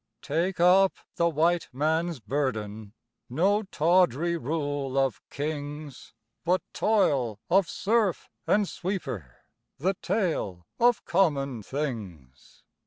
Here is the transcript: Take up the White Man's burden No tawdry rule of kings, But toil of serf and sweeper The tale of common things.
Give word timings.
Take 0.23 0.59
up 0.59 0.93
the 1.17 1.29
White 1.29 1.69
Man's 1.71 2.19
burden 2.19 2.93
No 3.29 3.61
tawdry 3.61 4.35
rule 4.35 4.97
of 4.97 5.21
kings, 5.29 6.15
But 6.43 6.63
toil 6.73 7.39
of 7.51 7.69
serf 7.69 8.27
and 8.47 8.67
sweeper 8.67 9.41
The 9.77 9.93
tale 10.01 10.65
of 10.79 11.05
common 11.05 11.61
things. 11.61 12.63